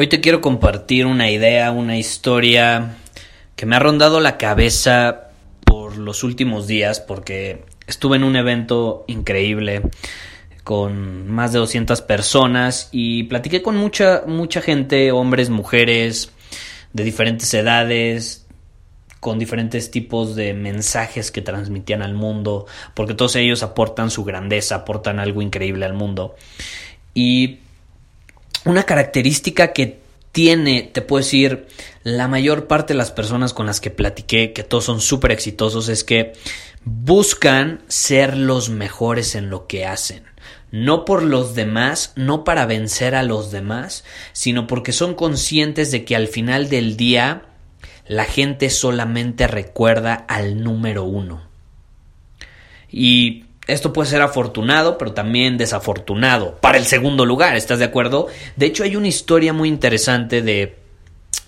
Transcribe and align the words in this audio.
Hoy 0.00 0.06
te 0.06 0.22
quiero 0.22 0.40
compartir 0.40 1.04
una 1.04 1.30
idea, 1.30 1.72
una 1.72 1.98
historia 1.98 2.96
que 3.54 3.66
me 3.66 3.76
ha 3.76 3.80
rondado 3.80 4.18
la 4.20 4.38
cabeza 4.38 5.28
por 5.66 5.98
los 5.98 6.24
últimos 6.24 6.66
días 6.66 7.00
porque 7.00 7.66
estuve 7.86 8.16
en 8.16 8.24
un 8.24 8.34
evento 8.34 9.04
increíble 9.08 9.82
con 10.64 11.30
más 11.30 11.52
de 11.52 11.58
200 11.58 12.00
personas 12.00 12.88
y 12.92 13.24
platiqué 13.24 13.60
con 13.60 13.76
mucha 13.76 14.22
mucha 14.26 14.62
gente, 14.62 15.12
hombres, 15.12 15.50
mujeres 15.50 16.32
de 16.94 17.04
diferentes 17.04 17.52
edades, 17.52 18.46
con 19.20 19.38
diferentes 19.38 19.90
tipos 19.90 20.34
de 20.34 20.54
mensajes 20.54 21.30
que 21.30 21.42
transmitían 21.42 22.00
al 22.00 22.14
mundo, 22.14 22.64
porque 22.94 23.12
todos 23.12 23.36
ellos 23.36 23.62
aportan 23.62 24.10
su 24.10 24.24
grandeza, 24.24 24.76
aportan 24.76 25.20
algo 25.20 25.42
increíble 25.42 25.84
al 25.84 25.92
mundo. 25.92 26.36
Y 27.12 27.58
una 28.64 28.84
característica 28.84 29.72
que 29.72 30.00
tiene, 30.32 30.82
te 30.92 31.02
puedo 31.02 31.24
decir, 31.24 31.66
la 32.02 32.28
mayor 32.28 32.66
parte 32.66 32.92
de 32.94 32.98
las 32.98 33.10
personas 33.10 33.52
con 33.52 33.66
las 33.66 33.80
que 33.80 33.90
platiqué, 33.90 34.52
que 34.52 34.62
todos 34.62 34.84
son 34.84 35.00
súper 35.00 35.32
exitosos, 35.32 35.88
es 35.88 36.04
que 36.04 36.32
buscan 36.84 37.82
ser 37.88 38.36
los 38.36 38.70
mejores 38.70 39.34
en 39.34 39.50
lo 39.50 39.66
que 39.66 39.86
hacen. 39.86 40.24
No 40.70 41.04
por 41.04 41.24
los 41.24 41.54
demás, 41.54 42.12
no 42.14 42.44
para 42.44 42.64
vencer 42.66 43.16
a 43.16 43.24
los 43.24 43.50
demás, 43.50 44.04
sino 44.32 44.68
porque 44.68 44.92
son 44.92 45.14
conscientes 45.14 45.90
de 45.90 46.04
que 46.04 46.14
al 46.14 46.28
final 46.28 46.68
del 46.68 46.96
día 46.96 47.46
la 48.06 48.24
gente 48.24 48.70
solamente 48.70 49.48
recuerda 49.48 50.14
al 50.14 50.62
número 50.62 51.04
uno. 51.04 51.42
Y 52.88 53.44
esto 53.72 53.92
puede 53.92 54.10
ser 54.10 54.22
afortunado, 54.22 54.98
pero 54.98 55.12
también 55.12 55.58
desafortunado 55.58 56.56
para 56.60 56.78
el 56.78 56.84
segundo 56.84 57.24
lugar, 57.24 57.56
¿estás 57.56 57.78
de 57.78 57.84
acuerdo? 57.84 58.26
De 58.56 58.66
hecho, 58.66 58.84
hay 58.84 58.96
una 58.96 59.08
historia 59.08 59.52
muy 59.52 59.68
interesante 59.68 60.42
de 60.42 60.76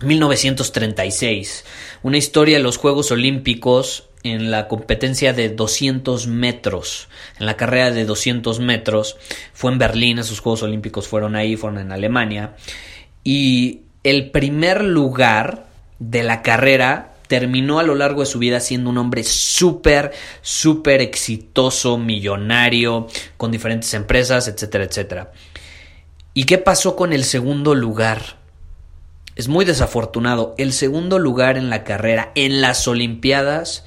1936, 0.01 1.65
una 2.03 2.19
historia 2.19 2.57
de 2.57 2.63
los 2.63 2.77
Juegos 2.77 3.11
Olímpicos 3.11 4.09
en 4.25 4.51
la 4.51 4.69
competencia 4.69 5.33
de 5.33 5.49
200 5.49 6.27
metros, 6.29 7.09
en 7.39 7.47
la 7.47 7.57
carrera 7.57 7.91
de 7.91 8.05
200 8.05 8.61
metros, 8.61 9.17
fue 9.53 9.73
en 9.73 9.79
Berlín, 9.79 10.19
esos 10.19 10.41
Juegos 10.41 10.63
Olímpicos 10.63 11.09
fueron 11.09 11.35
ahí, 11.37 11.57
fueron 11.57 11.81
en 11.81 11.93
Alemania, 11.93 12.55
y 13.25 13.81
el 14.05 14.31
primer 14.31 14.85
lugar 14.85 15.67
de 15.99 16.23
la 16.23 16.43
carrera 16.43 17.12
terminó 17.33 17.79
a 17.79 17.83
lo 17.83 17.95
largo 17.95 18.21
de 18.21 18.27
su 18.27 18.39
vida 18.39 18.61
siendo 18.61 18.91
un 18.91 18.99
hombre 18.99 19.25
súper, 19.25 20.13
súper 20.43 21.01
exitoso, 21.01 21.97
millonario, 21.97 23.07
con 23.39 23.51
diferentes 23.51 23.95
empresas, 23.95 24.49
etcétera, 24.49 24.85
etcétera. 24.85 25.33
¿Y 26.35 26.45
qué 26.45 26.59
pasó 26.59 26.95
con 26.95 27.15
el 27.15 27.25
segundo 27.25 27.75
lugar? 27.75 28.37
Es 29.35 29.49
muy 29.49 29.65
desafortunado. 29.65 30.55
El 30.59 30.75
segundo 30.75 31.19
lugar 31.19 31.57
en 31.57 31.71
la 31.71 31.85
carrera, 31.85 32.33
en 32.35 32.61
las 32.61 32.87
Olimpiadas, 32.87 33.87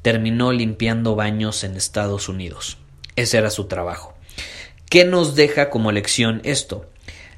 terminó 0.00 0.52
limpiando 0.52 1.14
baños 1.14 1.64
en 1.64 1.76
Estados 1.76 2.30
Unidos. 2.30 2.78
Ese 3.16 3.36
era 3.36 3.50
su 3.50 3.66
trabajo. 3.66 4.14
¿Qué 4.88 5.04
nos 5.04 5.34
deja 5.34 5.68
como 5.68 5.92
lección 5.92 6.40
esto? 6.42 6.86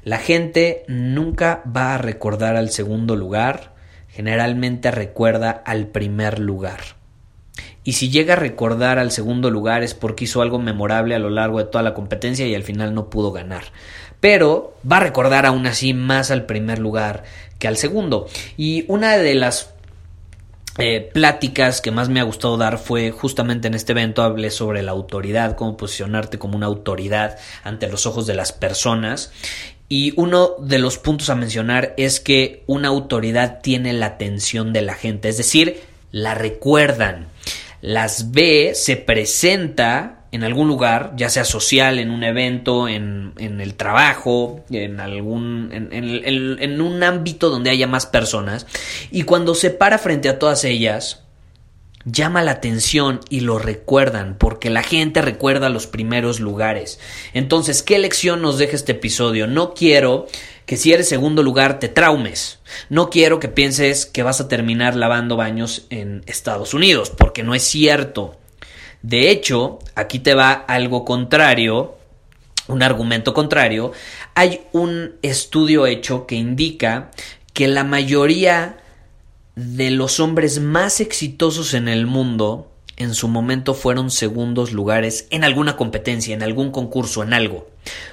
La 0.05 0.17
gente 0.17 0.85
nunca 0.87 1.61
va 1.67 1.95
a 1.95 1.97
recordar 1.97 2.55
al 2.55 2.69
segundo 2.69 3.17
lugar 3.17 3.70
generalmente 4.11 4.91
recuerda 4.91 5.51
al 5.51 5.87
primer 5.87 6.39
lugar. 6.39 6.79
Y 7.83 7.93
si 7.93 8.09
llega 8.09 8.33
a 8.33 8.37
recordar 8.37 8.99
al 8.99 9.11
segundo 9.11 9.49
lugar 9.49 9.81
es 9.81 9.93
porque 9.93 10.25
hizo 10.25 10.41
algo 10.41 10.59
memorable 10.59 11.15
a 11.15 11.19
lo 11.19 11.29
largo 11.29 11.57
de 11.57 11.65
toda 11.65 11.83
la 11.83 11.93
competencia 11.93 12.45
y 12.45 12.53
al 12.53 12.63
final 12.63 12.93
no 12.93 13.09
pudo 13.09 13.31
ganar. 13.31 13.63
Pero 14.19 14.75
va 14.89 14.97
a 14.97 15.01
recordar 15.01 15.47
aún 15.47 15.65
así 15.65 15.93
más 15.93 16.29
al 16.29 16.45
primer 16.45 16.77
lugar 16.77 17.23
que 17.57 17.67
al 17.67 17.77
segundo. 17.77 18.27
Y 18.55 18.85
una 18.87 19.17
de 19.17 19.33
las 19.33 19.73
eh, 20.77 21.09
pláticas 21.13 21.81
que 21.81 21.91
más 21.91 22.09
me 22.09 22.19
ha 22.19 22.23
gustado 22.23 22.55
dar 22.55 22.77
fue 22.77 23.11
justamente 23.11 23.67
en 23.67 23.73
este 23.73 23.93
evento 23.93 24.21
hablé 24.21 24.51
sobre 24.51 24.83
la 24.83 24.91
autoridad, 24.91 25.55
cómo 25.55 25.75
posicionarte 25.75 26.37
como 26.37 26.55
una 26.55 26.67
autoridad 26.67 27.39
ante 27.63 27.89
los 27.89 28.05
ojos 28.05 28.27
de 28.27 28.35
las 28.35 28.51
personas 28.53 29.31
y 29.91 30.13
uno 30.15 30.55
de 30.57 30.79
los 30.79 30.97
puntos 30.97 31.29
a 31.29 31.35
mencionar 31.35 31.93
es 31.97 32.21
que 32.21 32.63
una 32.65 32.87
autoridad 32.87 33.59
tiene 33.61 33.91
la 33.91 34.05
atención 34.05 34.71
de 34.71 34.81
la 34.81 34.93
gente, 34.93 35.27
es 35.27 35.35
decir, 35.35 35.81
la 36.13 36.33
recuerdan, 36.33 37.27
las 37.81 38.31
ve, 38.31 38.71
se 38.73 38.95
presenta 38.95 40.23
en 40.31 40.45
algún 40.45 40.69
lugar, 40.69 41.11
ya 41.17 41.29
sea 41.29 41.43
social, 41.43 41.99
en 41.99 42.09
un 42.09 42.23
evento, 42.23 42.87
en, 42.87 43.33
el 43.37 43.73
trabajo, 43.73 44.63
en 44.69 45.01
algún. 45.01 45.89
En, 45.91 46.79
un 46.79 47.03
ámbito 47.03 47.49
donde 47.49 47.69
haya 47.69 47.85
más 47.85 48.05
personas, 48.05 48.67
y 49.11 49.23
cuando 49.23 49.55
se 49.55 49.71
para 49.71 49.97
frente 49.97 50.29
a 50.29 50.39
todas 50.39 50.63
ellas, 50.63 51.25
llama 52.05 52.41
la 52.41 52.51
atención 52.51 53.19
y 53.29 53.41
lo 53.41 53.59
recuerdan, 53.59 54.35
porque 54.37 54.69
la 54.69 54.83
gente 54.83 55.21
recuerda 55.21 55.69
los 55.69 55.87
primeros 55.87 56.39
lugares. 56.39 56.99
Entonces, 57.33 57.83
¿qué 57.83 57.99
lección 57.99 58.41
nos 58.41 58.57
deja 58.57 58.75
este 58.75 58.93
episodio? 58.93 59.47
No 59.47 59.73
quiero 59.73 60.27
que 60.65 60.77
si 60.77 60.93
eres 60.93 61.09
segundo 61.09 61.43
lugar 61.43 61.79
te 61.79 61.89
traumes. 61.89 62.59
No 62.89 63.09
quiero 63.09 63.39
que 63.39 63.49
pienses 63.49 64.05
que 64.05 64.23
vas 64.23 64.39
a 64.39 64.47
terminar 64.47 64.95
lavando 64.95 65.35
baños 65.35 65.85
en 65.89 66.23
Estados 66.27 66.73
Unidos, 66.73 67.09
porque 67.09 67.43
no 67.43 67.53
es 67.53 67.63
cierto. 67.63 68.37
De 69.01 69.29
hecho, 69.31 69.79
aquí 69.95 70.19
te 70.19 70.33
va 70.33 70.51
algo 70.53 71.05
contrario, 71.05 71.97
un 72.67 72.83
argumento 72.83 73.33
contrario. 73.33 73.91
Hay 74.35 74.61
un 74.71 75.15
estudio 75.21 75.87
hecho 75.87 76.25
que 76.25 76.35
indica 76.35 77.11
que 77.53 77.67
la 77.67 77.83
mayoría 77.83 78.77
de 79.55 79.91
los 79.91 80.19
hombres 80.19 80.59
más 80.59 80.99
exitosos 81.01 81.73
en 81.73 81.87
el 81.87 82.05
mundo 82.05 82.71
en 82.97 83.13
su 83.13 83.27
momento 83.27 83.73
fueron 83.73 84.11
segundos 84.11 84.71
lugares 84.71 85.27
en 85.31 85.43
alguna 85.43 85.75
competencia, 85.75 86.33
en 86.33 86.43
algún 86.43 86.71
concurso, 86.71 87.23
en 87.23 87.33
algo. 87.33 87.67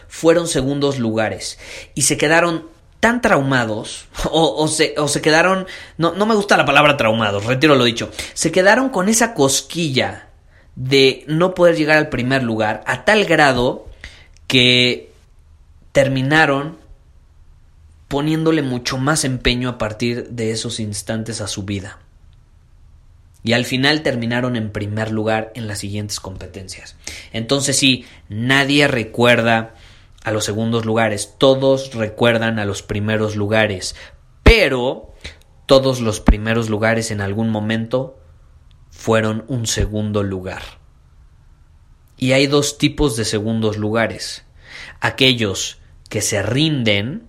Fueron 0.08 0.48
segundos 0.48 0.98
lugares 0.98 1.58
y 1.94 2.02
se 2.02 2.16
quedaron 2.16 2.66
tan 3.00 3.20
traumados 3.20 4.06
o, 4.30 4.66
se, 4.66 4.94
se, 5.06 5.20
quedaron, 5.20 5.66
no, 5.98 6.14
no 6.14 6.26
me 6.26 6.34
gusta 6.34 6.56
la 6.56 6.64
palabra 6.64 6.96
traumados, 6.96 7.44
retiro 7.44 7.76
lo 7.76 7.84
dicho, 7.84 8.10
se 8.34 8.50
quedaron 8.50 8.88
con 8.88 9.08
esa 9.08 9.34
cosquilla 9.34 10.28
de 10.74 11.24
no 11.26 11.54
poder 11.54 11.76
llegar 11.76 11.98
al 11.98 12.08
primer 12.08 12.42
lugar 12.42 12.82
a 12.86 13.04
tal 13.04 13.24
grado 13.24 13.88
que 14.46 15.12
terminaron 15.92 16.77
poniéndole 18.08 18.62
mucho 18.62 18.98
más 18.98 19.24
empeño 19.24 19.68
a 19.68 19.78
partir 19.78 20.28
de 20.30 20.50
esos 20.50 20.80
instantes 20.80 21.40
a 21.40 21.46
su 21.46 21.64
vida. 21.64 21.98
Y 23.44 23.52
al 23.52 23.64
final 23.64 24.02
terminaron 24.02 24.56
en 24.56 24.72
primer 24.72 25.12
lugar 25.12 25.52
en 25.54 25.68
las 25.68 25.78
siguientes 25.78 26.18
competencias. 26.18 26.96
Entonces 27.32 27.76
sí, 27.76 28.04
nadie 28.28 28.88
recuerda 28.88 29.74
a 30.24 30.32
los 30.32 30.44
segundos 30.44 30.84
lugares, 30.84 31.34
todos 31.38 31.94
recuerdan 31.94 32.58
a 32.58 32.64
los 32.64 32.82
primeros 32.82 33.36
lugares, 33.36 33.94
pero 34.42 35.14
todos 35.66 36.00
los 36.00 36.20
primeros 36.20 36.68
lugares 36.68 37.10
en 37.10 37.20
algún 37.20 37.50
momento 37.50 38.18
fueron 38.90 39.44
un 39.48 39.66
segundo 39.66 40.22
lugar. 40.22 40.62
Y 42.16 42.32
hay 42.32 42.48
dos 42.48 42.78
tipos 42.78 43.16
de 43.16 43.24
segundos 43.24 43.76
lugares. 43.76 44.44
Aquellos 45.00 45.78
que 46.08 46.20
se 46.20 46.42
rinden 46.42 47.27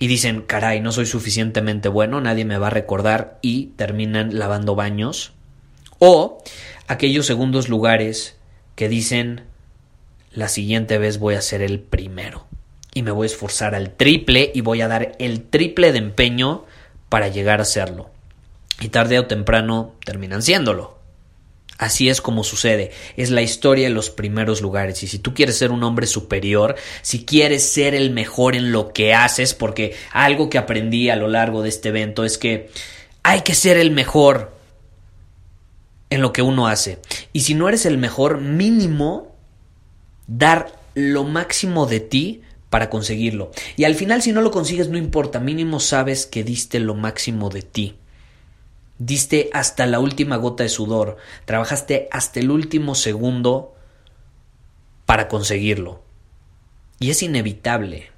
y 0.00 0.06
dicen, 0.06 0.40
caray, 0.40 0.80
no 0.80 0.92
soy 0.92 1.04
suficientemente 1.04 1.90
bueno, 1.90 2.22
nadie 2.22 2.46
me 2.46 2.56
va 2.56 2.68
a 2.68 2.70
recordar 2.70 3.38
y 3.42 3.66
terminan 3.76 4.38
lavando 4.38 4.74
baños. 4.74 5.32
O 5.98 6.42
aquellos 6.88 7.26
segundos 7.26 7.68
lugares 7.68 8.38
que 8.76 8.88
dicen, 8.88 9.42
la 10.32 10.48
siguiente 10.48 10.96
vez 10.96 11.18
voy 11.18 11.34
a 11.34 11.42
ser 11.42 11.60
el 11.60 11.80
primero 11.80 12.46
y 12.94 13.02
me 13.02 13.10
voy 13.10 13.26
a 13.26 13.26
esforzar 13.26 13.74
al 13.74 13.90
triple 13.90 14.50
y 14.54 14.62
voy 14.62 14.80
a 14.80 14.88
dar 14.88 15.12
el 15.18 15.42
triple 15.42 15.92
de 15.92 15.98
empeño 15.98 16.64
para 17.10 17.28
llegar 17.28 17.60
a 17.60 17.66
serlo. 17.66 18.08
Y 18.80 18.88
tarde 18.88 19.18
o 19.18 19.26
temprano 19.26 19.96
terminan 20.06 20.40
siéndolo. 20.40 20.99
Así 21.80 22.10
es 22.10 22.20
como 22.20 22.44
sucede. 22.44 22.90
Es 23.16 23.30
la 23.30 23.40
historia 23.40 23.88
de 23.88 23.94
los 23.94 24.10
primeros 24.10 24.60
lugares. 24.60 25.02
Y 25.02 25.06
si 25.06 25.18
tú 25.18 25.32
quieres 25.32 25.56
ser 25.56 25.72
un 25.72 25.82
hombre 25.82 26.06
superior, 26.06 26.76
si 27.00 27.24
quieres 27.24 27.62
ser 27.62 27.94
el 27.94 28.10
mejor 28.10 28.54
en 28.54 28.70
lo 28.70 28.92
que 28.92 29.14
haces, 29.14 29.54
porque 29.54 29.96
algo 30.12 30.50
que 30.50 30.58
aprendí 30.58 31.08
a 31.08 31.16
lo 31.16 31.26
largo 31.26 31.62
de 31.62 31.70
este 31.70 31.88
evento 31.88 32.26
es 32.26 32.36
que 32.36 32.68
hay 33.22 33.40
que 33.40 33.54
ser 33.54 33.78
el 33.78 33.92
mejor 33.92 34.52
en 36.10 36.20
lo 36.20 36.34
que 36.34 36.42
uno 36.42 36.66
hace. 36.66 36.98
Y 37.32 37.40
si 37.40 37.54
no 37.54 37.66
eres 37.66 37.86
el 37.86 37.96
mejor, 37.96 38.42
mínimo 38.42 39.34
dar 40.26 40.78
lo 40.94 41.24
máximo 41.24 41.86
de 41.86 42.00
ti 42.00 42.42
para 42.68 42.90
conseguirlo. 42.90 43.52
Y 43.78 43.84
al 43.84 43.94
final 43.94 44.20
si 44.20 44.32
no 44.32 44.42
lo 44.42 44.50
consigues 44.50 44.90
no 44.90 44.98
importa, 44.98 45.40
mínimo 45.40 45.80
sabes 45.80 46.26
que 46.26 46.44
diste 46.44 46.78
lo 46.78 46.94
máximo 46.94 47.48
de 47.48 47.62
ti. 47.62 47.96
Diste 49.00 49.48
hasta 49.54 49.86
la 49.86 49.98
última 49.98 50.36
gota 50.36 50.62
de 50.62 50.68
sudor, 50.68 51.16
trabajaste 51.46 52.06
hasta 52.12 52.38
el 52.38 52.50
último 52.50 52.94
segundo 52.94 53.74
para 55.06 55.26
conseguirlo. 55.26 56.02
Y 56.98 57.08
es 57.08 57.22
inevitable, 57.22 58.10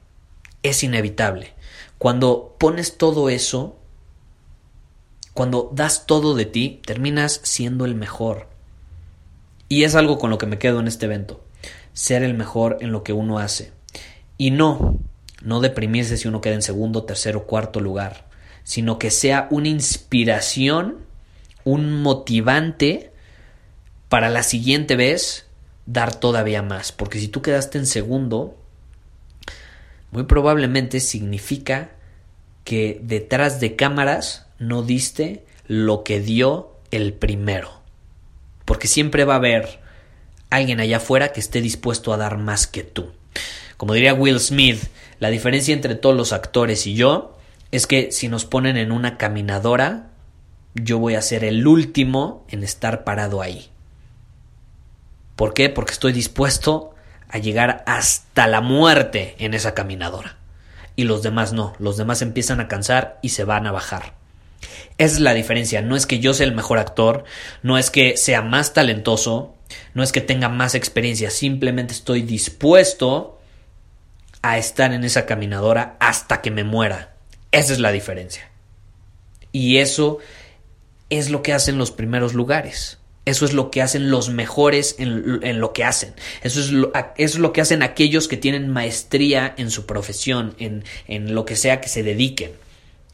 es 0.64 0.82
inevitable. 0.82 1.52
Cuando 1.98 2.56
pones 2.58 2.98
todo 2.98 3.30
eso, 3.30 3.78
cuando 5.34 5.70
das 5.72 6.04
todo 6.04 6.34
de 6.34 6.46
ti, 6.46 6.82
terminas 6.84 7.40
siendo 7.44 7.84
el 7.84 7.94
mejor. 7.94 8.48
Y 9.68 9.84
es 9.84 9.94
algo 9.94 10.18
con 10.18 10.30
lo 10.30 10.38
que 10.38 10.46
me 10.46 10.58
quedo 10.58 10.80
en 10.80 10.88
este 10.88 11.06
evento, 11.06 11.44
ser 11.92 12.24
el 12.24 12.34
mejor 12.34 12.78
en 12.80 12.90
lo 12.90 13.04
que 13.04 13.12
uno 13.12 13.38
hace. 13.38 13.72
Y 14.36 14.50
no, 14.50 14.98
no 15.42 15.60
deprimirse 15.60 16.16
si 16.16 16.26
uno 16.26 16.40
queda 16.40 16.54
en 16.54 16.62
segundo, 16.62 17.04
tercero, 17.04 17.46
cuarto 17.46 17.78
lugar 17.78 18.31
sino 18.64 18.98
que 18.98 19.10
sea 19.10 19.48
una 19.50 19.68
inspiración, 19.68 20.98
un 21.64 22.02
motivante 22.02 23.12
para 24.08 24.28
la 24.28 24.42
siguiente 24.42 24.96
vez 24.96 25.46
dar 25.86 26.14
todavía 26.14 26.62
más. 26.62 26.92
Porque 26.92 27.18
si 27.18 27.28
tú 27.28 27.42
quedaste 27.42 27.78
en 27.78 27.86
segundo, 27.86 28.56
muy 30.10 30.24
probablemente 30.24 31.00
significa 31.00 31.92
que 32.64 33.00
detrás 33.02 33.60
de 33.60 33.76
cámaras 33.76 34.46
no 34.58 34.82
diste 34.82 35.44
lo 35.66 36.04
que 36.04 36.20
dio 36.20 36.76
el 36.90 37.14
primero. 37.14 37.80
Porque 38.64 38.88
siempre 38.88 39.24
va 39.24 39.34
a 39.34 39.38
haber 39.38 39.80
alguien 40.50 40.80
allá 40.80 40.98
afuera 40.98 41.32
que 41.32 41.40
esté 41.40 41.60
dispuesto 41.60 42.12
a 42.12 42.18
dar 42.18 42.38
más 42.38 42.66
que 42.66 42.84
tú. 42.84 43.12
Como 43.76 43.94
diría 43.94 44.14
Will 44.14 44.38
Smith, 44.38 44.78
la 45.18 45.30
diferencia 45.30 45.74
entre 45.74 45.94
todos 45.94 46.16
los 46.16 46.32
actores 46.32 46.86
y 46.86 46.94
yo 46.94 47.38
es 47.72 47.86
que 47.86 48.12
si 48.12 48.28
nos 48.28 48.44
ponen 48.44 48.76
en 48.76 48.92
una 48.92 49.16
caminadora, 49.16 50.10
yo 50.74 50.98
voy 50.98 51.14
a 51.14 51.22
ser 51.22 51.42
el 51.42 51.66
último 51.66 52.44
en 52.48 52.62
estar 52.62 53.02
parado 53.02 53.42
ahí. 53.42 53.70
¿Por 55.36 55.54
qué? 55.54 55.70
Porque 55.70 55.92
estoy 55.92 56.12
dispuesto 56.12 56.94
a 57.28 57.38
llegar 57.38 57.82
hasta 57.86 58.46
la 58.46 58.60
muerte 58.60 59.34
en 59.38 59.54
esa 59.54 59.74
caminadora. 59.74 60.36
Y 60.96 61.04
los 61.04 61.22
demás 61.22 61.54
no, 61.54 61.74
los 61.78 61.96
demás 61.96 62.20
empiezan 62.20 62.60
a 62.60 62.68
cansar 62.68 63.18
y 63.22 63.30
se 63.30 63.44
van 63.44 63.66
a 63.66 63.72
bajar. 63.72 64.14
Esa 64.98 65.14
es 65.14 65.20
la 65.20 65.32
diferencia, 65.32 65.80
no 65.80 65.96
es 65.96 66.06
que 66.06 66.18
yo 66.18 66.34
sea 66.34 66.46
el 66.46 66.54
mejor 66.54 66.78
actor, 66.78 67.24
no 67.62 67.78
es 67.78 67.90
que 67.90 68.18
sea 68.18 68.42
más 68.42 68.74
talentoso, 68.74 69.56
no 69.94 70.02
es 70.02 70.12
que 70.12 70.20
tenga 70.20 70.50
más 70.50 70.74
experiencia, 70.74 71.30
simplemente 71.30 71.94
estoy 71.94 72.20
dispuesto 72.20 73.40
a 74.42 74.58
estar 74.58 74.92
en 74.92 75.04
esa 75.04 75.24
caminadora 75.24 75.96
hasta 75.98 76.42
que 76.42 76.50
me 76.50 76.64
muera. 76.64 77.11
Esa 77.52 77.72
es 77.72 77.78
la 77.78 77.92
diferencia. 77.92 78.50
Y 79.52 79.78
eso 79.78 80.18
es 81.10 81.30
lo 81.30 81.42
que 81.42 81.52
hacen 81.52 81.78
los 81.78 81.90
primeros 81.90 82.34
lugares. 82.34 82.98
Eso 83.24 83.44
es 83.44 83.52
lo 83.52 83.70
que 83.70 83.82
hacen 83.82 84.10
los 84.10 84.30
mejores 84.30 84.96
en, 84.98 85.60
lo 85.60 85.72
que 85.72 85.84
hacen. 85.84 86.14
Eso 86.42 86.58
es 86.58 86.72
lo, 86.72 86.90
es 87.16 87.38
lo, 87.38 87.52
que 87.52 87.60
hacen 87.60 87.82
aquellos 87.82 88.26
que 88.26 88.36
tienen 88.36 88.68
maestría 88.68 89.54
en 89.56 89.70
su 89.70 89.86
profesión, 89.86 90.56
en, 90.58 90.84
en 91.06 91.34
lo 91.34 91.44
que 91.44 91.54
sea 91.54 91.80
que 91.80 91.88
se 91.88 92.02
dediquen, 92.02 92.52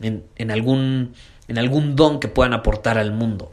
en, 0.00 0.25
en, 0.37 0.50
algún, 0.50 1.14
en 1.46 1.58
algún 1.58 1.94
don 1.94 2.20
que 2.20 2.29
puedan 2.29 2.55
aportar 2.55 2.96
al 2.96 3.12
mundo. 3.12 3.52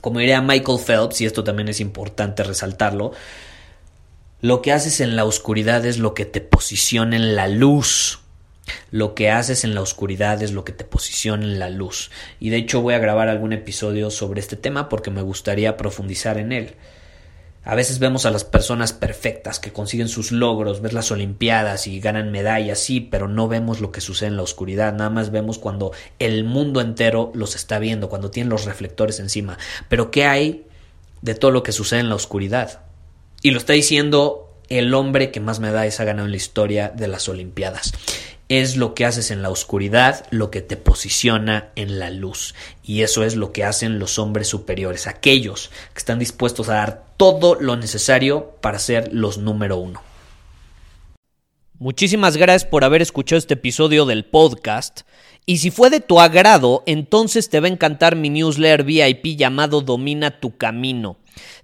Como 0.00 0.20
diría 0.20 0.40
Michael 0.40 0.78
Phelps, 0.78 1.20
y 1.22 1.26
esto 1.26 1.42
también 1.42 1.68
es 1.68 1.80
importante 1.80 2.44
resaltarlo, 2.44 3.12
lo 4.42 4.62
que 4.62 4.72
haces 4.72 5.00
en 5.00 5.16
la 5.16 5.24
oscuridad 5.24 5.84
es 5.84 5.98
lo 5.98 6.14
que 6.14 6.24
te 6.24 6.40
posiciona 6.40 7.16
en 7.16 7.34
la 7.34 7.48
luz. 7.48 8.20
Lo 8.90 9.14
que 9.14 9.30
haces 9.30 9.64
en 9.64 9.74
la 9.74 9.82
oscuridad 9.82 10.42
es 10.42 10.52
lo 10.52 10.64
que 10.64 10.72
te 10.72 10.84
posiciona 10.84 11.44
en 11.44 11.58
la 11.58 11.70
luz. 11.70 12.10
Y 12.38 12.50
de 12.50 12.56
hecho 12.56 12.82
voy 12.82 12.94
a 12.94 12.98
grabar 12.98 13.28
algún 13.28 13.52
episodio 13.52 14.10
sobre 14.10 14.40
este 14.40 14.56
tema 14.56 14.88
porque 14.88 15.10
me 15.10 15.22
gustaría 15.22 15.76
profundizar 15.76 16.38
en 16.38 16.52
él. 16.52 16.76
A 17.62 17.74
veces 17.74 17.98
vemos 17.98 18.24
a 18.24 18.30
las 18.30 18.44
personas 18.44 18.94
perfectas 18.94 19.60
que 19.60 19.72
consiguen 19.72 20.08
sus 20.08 20.32
logros, 20.32 20.80
ves 20.80 20.94
las 20.94 21.10
Olimpiadas 21.10 21.86
y 21.86 22.00
ganan 22.00 22.32
medallas, 22.32 22.78
sí, 22.78 23.00
pero 23.00 23.28
no 23.28 23.48
vemos 23.48 23.80
lo 23.80 23.92
que 23.92 24.00
sucede 24.00 24.28
en 24.28 24.36
la 24.36 24.42
oscuridad, 24.42 24.94
nada 24.94 25.10
más 25.10 25.30
vemos 25.30 25.58
cuando 25.58 25.92
el 26.18 26.44
mundo 26.44 26.80
entero 26.80 27.30
los 27.34 27.54
está 27.56 27.78
viendo, 27.78 28.08
cuando 28.08 28.30
tienen 28.30 28.48
los 28.48 28.64
reflectores 28.64 29.20
encima. 29.20 29.58
Pero 29.90 30.10
¿qué 30.10 30.24
hay 30.24 30.64
de 31.20 31.34
todo 31.34 31.50
lo 31.50 31.62
que 31.62 31.72
sucede 31.72 32.00
en 32.00 32.08
la 32.08 32.14
oscuridad? 32.14 32.80
Y 33.42 33.50
lo 33.50 33.58
está 33.58 33.74
diciendo 33.74 34.56
el 34.70 34.94
hombre 34.94 35.30
que 35.30 35.40
más 35.40 35.60
medallas 35.60 36.00
ha 36.00 36.04
ganado 36.04 36.26
en 36.26 36.30
la 36.30 36.38
historia 36.38 36.88
de 36.88 37.08
las 37.08 37.28
Olimpiadas 37.28 37.92
es 38.50 38.76
lo 38.76 38.94
que 38.94 39.04
haces 39.04 39.30
en 39.30 39.42
la 39.42 39.48
oscuridad, 39.48 40.26
lo 40.30 40.50
que 40.50 40.60
te 40.60 40.76
posiciona 40.76 41.68
en 41.76 42.00
la 42.00 42.10
luz. 42.10 42.56
Y 42.82 43.02
eso 43.02 43.22
es 43.22 43.36
lo 43.36 43.52
que 43.52 43.62
hacen 43.62 44.00
los 44.00 44.18
hombres 44.18 44.48
superiores, 44.48 45.06
aquellos 45.06 45.70
que 45.92 45.98
están 45.98 46.18
dispuestos 46.18 46.68
a 46.68 46.74
dar 46.74 47.04
todo 47.16 47.54
lo 47.54 47.76
necesario 47.76 48.56
para 48.60 48.80
ser 48.80 49.10
los 49.12 49.38
número 49.38 49.76
uno. 49.76 50.02
Muchísimas 51.78 52.36
gracias 52.36 52.68
por 52.68 52.82
haber 52.82 53.02
escuchado 53.02 53.38
este 53.38 53.54
episodio 53.54 54.04
del 54.04 54.24
podcast. 54.24 55.02
Y 55.46 55.58
si 55.58 55.70
fue 55.70 55.88
de 55.88 56.00
tu 56.00 56.20
agrado, 56.20 56.82
entonces 56.86 57.50
te 57.50 57.60
va 57.60 57.68
a 57.68 57.70
encantar 57.70 58.16
mi 58.16 58.30
newsletter 58.30 58.82
VIP 58.82 59.36
llamado 59.38 59.80
Domina 59.80 60.40
tu 60.40 60.56
Camino. 60.56 61.18